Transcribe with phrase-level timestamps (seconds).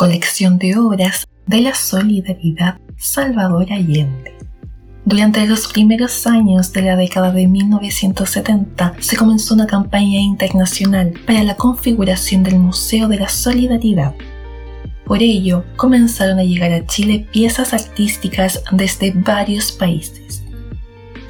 [0.00, 4.34] Colección de obras de la Solidaridad Salvador Allende.
[5.04, 11.44] Durante los primeros años de la década de 1970 se comenzó una campaña internacional para
[11.44, 14.14] la configuración del Museo de la Solidaridad.
[15.04, 20.39] Por ello, comenzaron a llegar a Chile piezas artísticas desde varios países.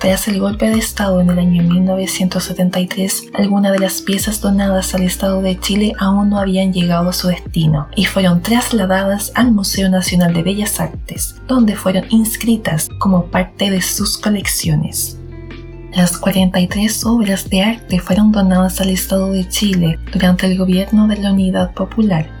[0.00, 5.02] Tras el golpe de Estado en el año 1973, algunas de las piezas donadas al
[5.02, 9.90] Estado de Chile aún no habían llegado a su destino y fueron trasladadas al Museo
[9.90, 15.18] Nacional de Bellas Artes, donde fueron inscritas como parte de sus colecciones.
[15.92, 21.18] Las 43 obras de arte fueron donadas al Estado de Chile durante el gobierno de
[21.18, 22.39] la Unidad Popular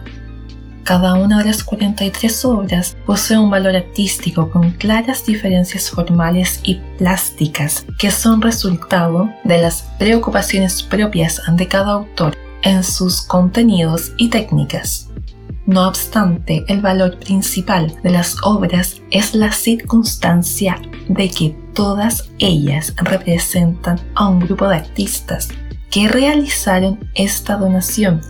[0.90, 6.80] cada una de las 43 obras posee un valor artístico con claras diferencias formales y
[6.98, 14.30] plásticas que son resultado de las preocupaciones propias de cada autor en sus contenidos y
[14.30, 15.08] técnicas.
[15.64, 20.76] No obstante, el valor principal de las obras es la circunstancia
[21.08, 25.50] de que todas ellas representan a un grupo de artistas
[25.88, 28.22] que realizaron esta donación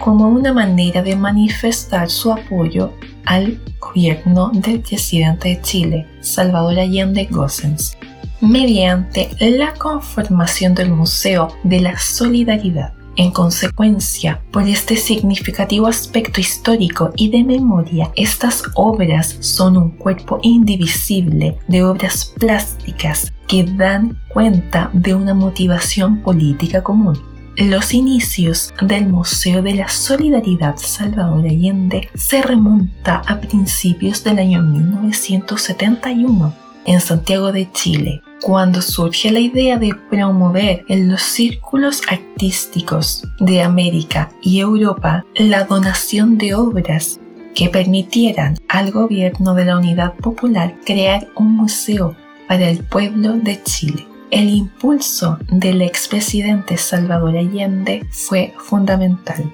[0.00, 2.92] como una manera de manifestar su apoyo
[3.26, 7.96] al gobierno del presidente de Chile, Salvador Allende Gossens,
[8.40, 12.94] mediante la conformación del Museo de la Solidaridad.
[13.16, 20.38] En consecuencia, por este significativo aspecto histórico y de memoria, estas obras son un cuerpo
[20.42, 29.08] indivisible de obras plásticas que dan cuenta de una motivación política común los inicios del
[29.08, 36.54] Museo de la Solidaridad Salvador Allende se remonta a principios del año 1971
[36.86, 43.62] en Santiago de Chile, cuando surge la idea de promover en los círculos artísticos de
[43.62, 47.20] América y Europa la donación de obras
[47.54, 52.16] que permitieran al gobierno de la Unidad Popular crear un museo
[52.48, 54.09] para el pueblo de Chile.
[54.30, 59.52] El impulso del expresidente Salvador Allende fue fundamental.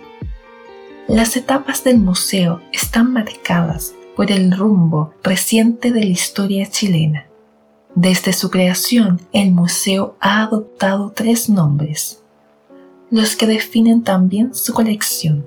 [1.08, 7.24] Las etapas del museo están marcadas por el rumbo reciente de la historia chilena.
[7.94, 12.22] Desde su creación, el museo ha adoptado tres nombres,
[13.10, 15.46] los que definen también su colección.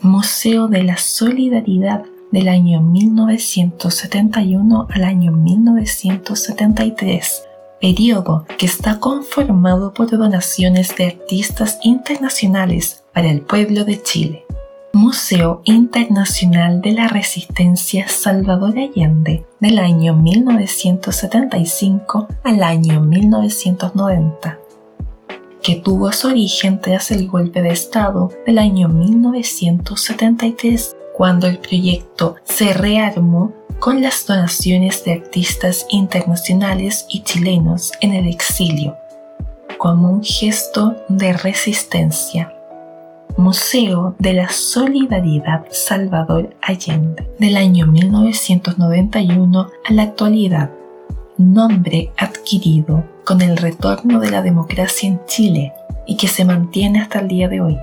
[0.00, 7.45] Museo de la Solidaridad del año 1971 al año 1973,
[7.80, 14.46] periodo que está conformado por donaciones de artistas internacionales para el pueblo de Chile.
[14.96, 24.58] Museo Internacional de la Resistencia Salvador Allende del año 1975 al año 1990,
[25.62, 32.36] que tuvo su origen tras el golpe de Estado del año 1973, cuando el proyecto
[32.44, 33.52] se rearmó
[33.86, 38.96] con las donaciones de artistas internacionales y chilenos en el exilio,
[39.78, 42.52] como un gesto de resistencia.
[43.36, 50.72] Museo de la Solidaridad Salvador Allende, del año 1991 a la actualidad,
[51.36, 55.72] nombre adquirido con el retorno de la democracia en Chile
[56.08, 57.78] y que se mantiene hasta el día de hoy.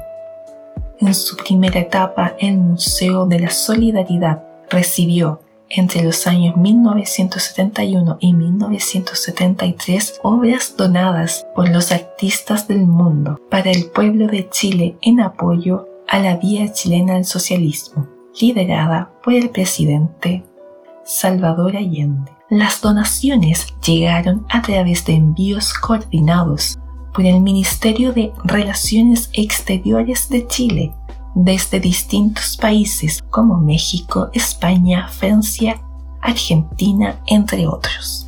[1.00, 5.40] En su primera etapa, el Museo de la Solidaridad recibió
[5.76, 13.86] entre los años 1971 y 1973 obras donadas por los artistas del mundo para el
[13.88, 18.08] pueblo de Chile en apoyo a la vía chilena del socialismo,
[18.40, 20.44] liderada por el presidente
[21.06, 22.32] Salvador Allende.
[22.50, 26.78] Las donaciones llegaron a través de envíos coordinados
[27.14, 30.94] por el Ministerio de Relaciones Exteriores de Chile
[31.36, 35.82] desde distintos países como México, España, Francia,
[36.22, 38.28] Argentina, entre otros.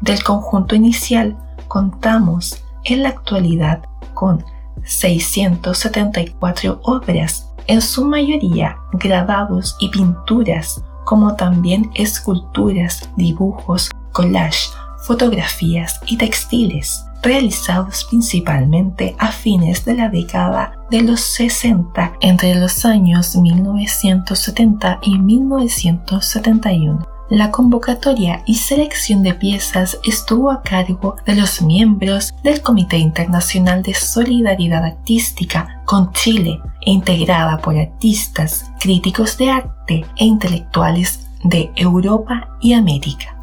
[0.00, 1.36] Del conjunto inicial
[1.68, 3.82] contamos en la actualidad
[4.14, 4.44] con
[4.84, 14.68] 674 obras, en su mayoría grabados y pinturas como también esculturas, dibujos, collage,
[15.06, 22.84] fotografías y textiles, realizados principalmente a fines de la década de los 60 entre los
[22.84, 27.06] años 1970 y 1971.
[27.28, 33.82] La convocatoria y selección de piezas estuvo a cargo de los miembros del Comité Internacional
[33.82, 42.48] de Solidaridad Artística con Chile, integrada por artistas, críticos de arte e intelectuales de Europa
[42.60, 43.35] y América.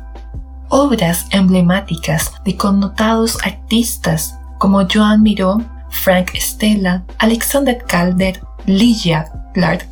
[0.76, 5.62] Obras emblemáticas de connotados artistas como Joan Miró,
[5.92, 9.88] Frank Stella, Alexander Calder, Lydia Clark,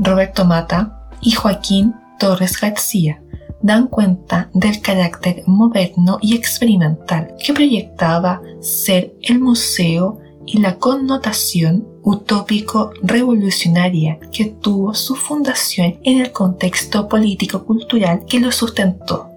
[0.00, 3.22] Roberto Mata y Joaquín Torres García
[3.62, 11.86] dan cuenta del carácter moderno y experimental que proyectaba ser el museo y la connotación
[12.02, 19.35] utópico revolucionaria que tuvo su fundación en el contexto político-cultural que lo sustentó.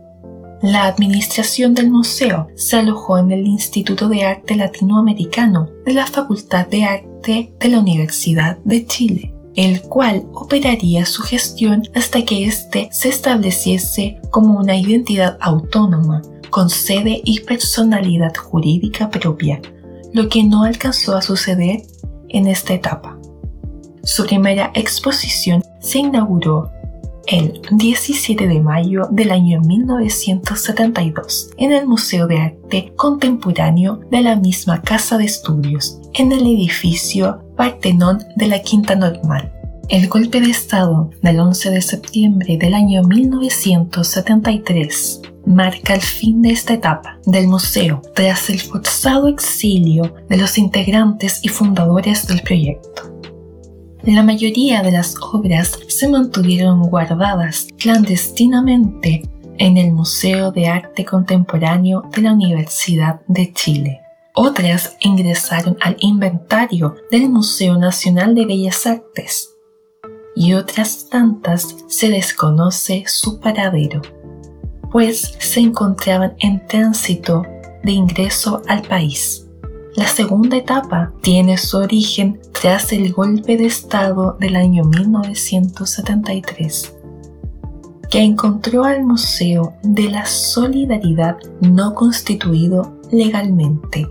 [0.62, 6.68] La administración del museo se alojó en el Instituto de Arte Latinoamericano de la Facultad
[6.68, 12.88] de Arte de la Universidad de Chile el cual operaría su gestión hasta que éste
[12.94, 19.62] se estableciese como una identidad autónoma, con sede y personalidad jurídica propia,
[20.14, 21.82] lo que no alcanzó a suceder
[22.30, 23.20] en esta etapa.
[24.04, 26.72] Su primera exposición se inauguró
[27.30, 34.36] el 17 de mayo del año 1972 en el Museo de Arte Contemporáneo de la
[34.36, 39.54] misma Casa de Estudios, en el edificio Partenón de la Quinta Normal.
[39.90, 46.50] El golpe de Estado del 11 de septiembre del año 1973 marca el fin de
[46.50, 53.19] esta etapa del museo tras el forzado exilio de los integrantes y fundadores del proyecto.
[54.12, 59.22] La mayoría de las obras se mantuvieron guardadas clandestinamente
[59.60, 64.02] en el Museo de Arte Contemporáneo de la Universidad de Chile.
[64.34, 69.56] Otras ingresaron al inventario del Museo Nacional de Bellas Artes
[70.36, 74.02] y otras tantas se desconoce su paradero,
[74.92, 77.44] pues se encontraban en tránsito
[77.84, 79.46] de ingreso al país.
[79.96, 86.94] La segunda etapa tiene su origen tras el golpe de Estado del año 1973,
[88.10, 94.08] que encontró al Museo de la Solidaridad no constituido legalmente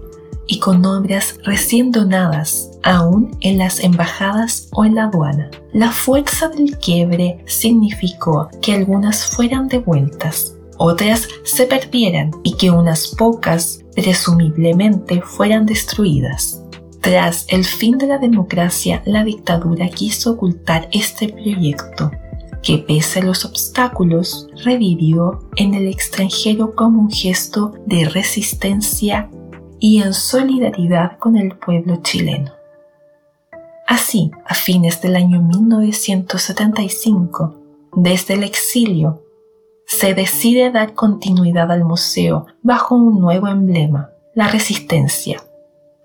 [0.48, 5.50] y con obras recién donadas, aún en las embajadas o en la aduana.
[5.72, 13.08] La fuerza del quiebre significó que algunas fueran devueltas, otras se perdieran y que unas
[13.08, 16.62] pocas presumiblemente fueran destruidas.
[17.00, 22.10] Tras el fin de la democracia, la dictadura quiso ocultar este proyecto,
[22.62, 29.30] que pese a los obstáculos, revivió en el extranjero como un gesto de resistencia
[29.78, 32.50] y en solidaridad con el pueblo chileno.
[33.86, 37.54] Así, a fines del año 1975,
[37.96, 39.22] desde el exilio,
[39.88, 45.43] se decide dar continuidad al museo bajo un nuevo emblema, la resistencia,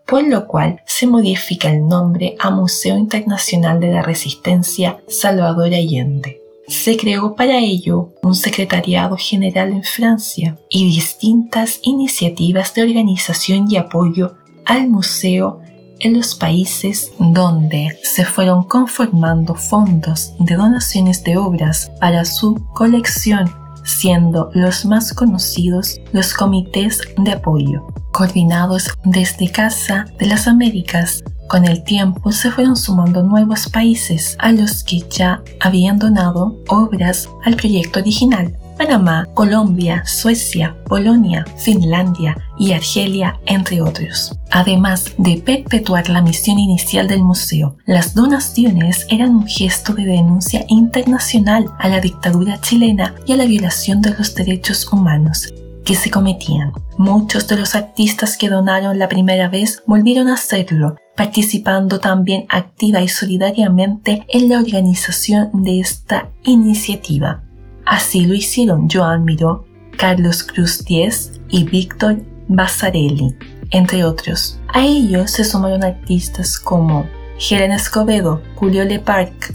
[0.07, 6.39] por lo cual se modifica el nombre a Museo Internacional de la Resistencia Salvador Allende.
[6.69, 13.75] Se creó para ello un secretariado general en Francia y distintas iniciativas de organización y
[13.75, 15.59] apoyo al museo
[15.99, 23.62] en los países donde se fueron conformando fondos de donaciones de obras para su colección,
[23.83, 31.65] siendo los más conocidos los comités de apoyo, coordinados desde Casa de las Américas con
[31.65, 37.55] el tiempo se fueron sumando nuevos países a los que ya habían donado obras al
[37.57, 38.57] proyecto original.
[38.75, 44.35] Panamá, Colombia, Suecia, Polonia, Finlandia y Argelia, entre otros.
[44.49, 50.65] Además de perpetuar la misión inicial del museo, las donaciones eran un gesto de denuncia
[50.69, 55.53] internacional a la dictadura chilena y a la violación de los derechos humanos
[55.85, 56.71] que se cometían.
[56.97, 63.01] Muchos de los artistas que donaron la primera vez volvieron a hacerlo participando también activa
[63.01, 67.43] y solidariamente en la organización de esta iniciativa.
[67.85, 69.65] Así lo hicieron Joan Miró,
[69.97, 73.35] Carlos Cruz Diez y Víctor Basarelli,
[73.69, 74.59] entre otros.
[74.69, 77.05] A ellos se sumaron artistas como
[77.37, 79.53] Helen Escobedo, Julio Leparc,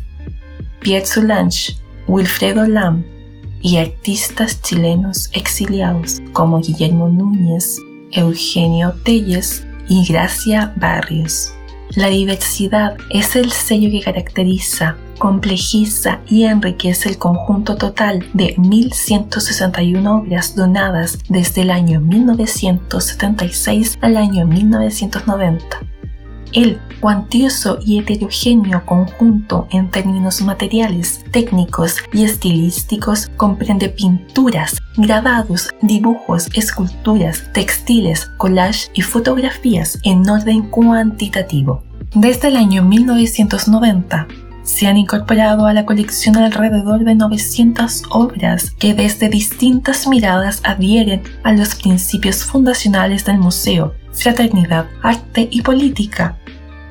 [0.81, 3.05] Pierre Solange, Wilfredo Lam
[3.61, 7.77] y artistas chilenos exiliados como Guillermo Núñez,
[8.13, 11.53] Eugenio Telles y Gracia Barrios.
[11.97, 20.23] La diversidad es el sello que caracteriza complejiza y enriquece el conjunto total de 1.161
[20.23, 25.88] obras donadas desde el año 1976 al año 1990.
[26.53, 36.49] El cuantioso y heterogéneo conjunto en términos materiales, técnicos y estilísticos comprende pinturas, grabados, dibujos,
[36.55, 41.83] esculturas, textiles, collage y fotografías en orden cuantitativo.
[42.15, 44.27] Desde el año 1990,
[44.63, 51.23] se han incorporado a la colección alrededor de 900 obras que desde distintas miradas adhieren
[51.43, 56.37] a los principios fundacionales del museo, fraternidad, arte y política.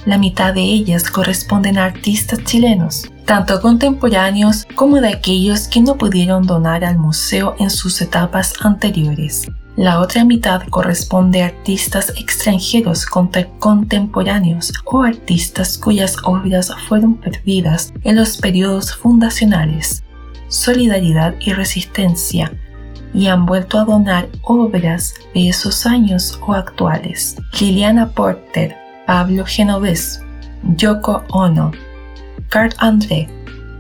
[0.05, 5.97] La mitad de ellas corresponden a artistas chilenos, tanto contemporáneos como de aquellos que no
[5.97, 9.47] pudieron donar al museo en sus etapas anteriores.
[9.75, 18.15] La otra mitad corresponde a artistas extranjeros contemporáneos o artistas cuyas obras fueron perdidas en
[18.15, 20.03] los periodos fundacionales,
[20.47, 22.51] solidaridad y resistencia,
[23.17, 27.35] y han vuelto a donar obras de esos años o actuales.
[27.59, 30.21] Liliana Porter, Pablo Genovés,
[30.75, 31.71] Yoko Ono,
[32.49, 33.27] Carl André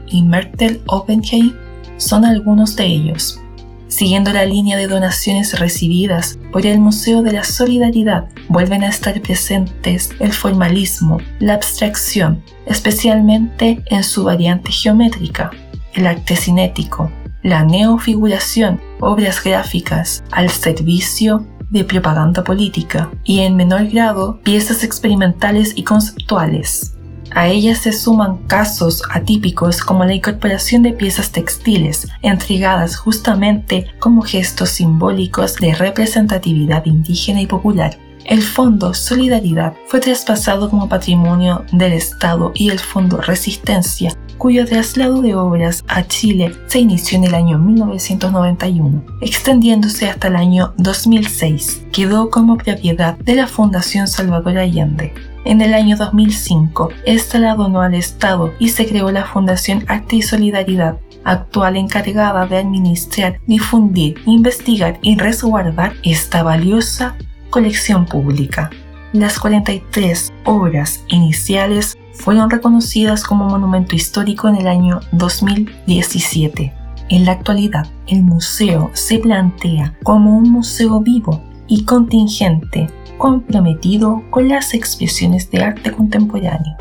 [0.07, 1.53] y Mertel Oppenheim
[1.97, 3.39] son algunos de ellos.
[3.87, 9.21] Siguiendo la línea de donaciones recibidas por el Museo de la Solidaridad, vuelven a estar
[9.21, 15.51] presentes el formalismo, la abstracción, especialmente en su variante geométrica,
[15.93, 17.09] el arte cinético,
[17.43, 25.73] la neofiguración, obras gráficas al servicio de propaganda política y en menor grado piezas experimentales
[25.75, 26.93] y conceptuales.
[27.31, 34.21] A ellas se suman casos atípicos como la incorporación de piezas textiles, entregadas justamente como
[34.21, 37.97] gestos simbólicos de representatividad indígena y popular.
[38.27, 45.21] El Fondo Solidaridad fue traspasado como patrimonio del Estado y el Fondo Resistencia, cuyo traslado
[45.21, 51.83] de obras a Chile se inició en el año 1991, extendiéndose hasta el año 2006.
[51.93, 55.13] Quedó como propiedad de la Fundación Salvador Allende.
[55.45, 60.17] En el año 2005, esta la donó al Estado y se creó la Fundación Arte
[60.17, 67.15] y Solidaridad, actual encargada de administrar, difundir, investigar y resguardar esta valiosa
[67.57, 68.69] colección pública.
[69.13, 76.71] Las 43 obras iniciales fueron reconocidas como monumento histórico en el año 2017.
[77.09, 84.49] En la actualidad, el museo se plantea como un museo vivo y contingente comprometido con
[84.49, 86.77] las expresiones de arte contemporáneo.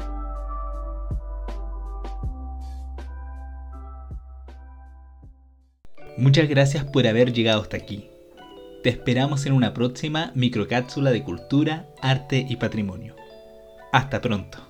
[6.18, 8.10] Muchas gracias por haber llegado hasta aquí.
[8.86, 13.16] Te esperamos en una próxima microcápsula de cultura, arte y patrimonio.
[13.90, 14.65] Hasta pronto.